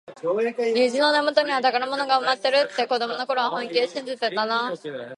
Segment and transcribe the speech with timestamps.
[0.17, 4.73] 虹の根元には宝物が埋まっているって、子どもの頃は本気で信じてたなあ。